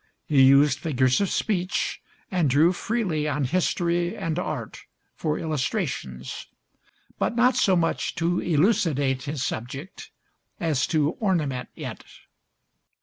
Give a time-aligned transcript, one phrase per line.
[0.25, 2.01] He used figures of speech
[2.31, 4.81] and drew freely on history and art
[5.15, 6.47] for illustrations,
[7.19, 10.09] but not so much to elucidate his subject
[10.59, 12.03] as to ornament it.